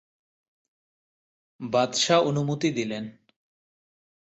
বাদশাহ 1.59 2.19
অনুমতি 2.21 2.69
দিলেন। 2.71 3.03